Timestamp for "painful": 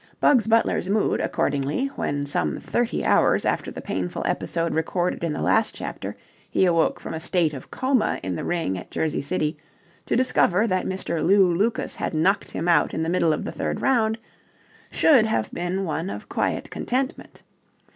3.83-4.23